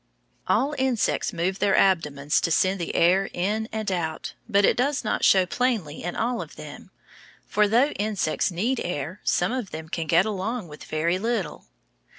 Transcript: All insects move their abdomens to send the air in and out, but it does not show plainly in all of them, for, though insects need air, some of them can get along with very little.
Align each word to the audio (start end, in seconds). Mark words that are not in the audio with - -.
All 0.47 0.73
insects 0.79 1.31
move 1.31 1.59
their 1.59 1.75
abdomens 1.77 2.41
to 2.41 2.49
send 2.49 2.79
the 2.79 2.95
air 2.95 3.29
in 3.35 3.69
and 3.71 3.91
out, 3.91 4.33
but 4.49 4.65
it 4.65 4.75
does 4.75 5.03
not 5.03 5.23
show 5.23 5.45
plainly 5.45 6.01
in 6.01 6.15
all 6.15 6.41
of 6.41 6.55
them, 6.55 6.89
for, 7.45 7.67
though 7.67 7.89
insects 7.91 8.49
need 8.49 8.81
air, 8.83 9.21
some 9.23 9.51
of 9.51 9.69
them 9.69 9.89
can 9.89 10.07
get 10.07 10.25
along 10.25 10.67
with 10.67 10.85
very 10.85 11.19
little. 11.19 11.67